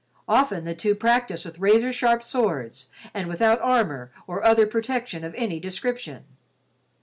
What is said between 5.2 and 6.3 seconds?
of any description.